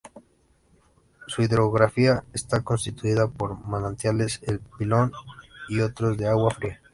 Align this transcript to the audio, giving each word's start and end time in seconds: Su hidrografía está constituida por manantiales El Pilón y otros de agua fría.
Su 1.27 1.43
hidrografía 1.43 2.23
está 2.33 2.61
constituida 2.63 3.27
por 3.27 3.63
manantiales 3.67 4.39
El 4.41 4.59
Pilón 4.59 5.11
y 5.69 5.81
otros 5.81 6.17
de 6.17 6.27
agua 6.27 6.49
fría. 6.49 6.81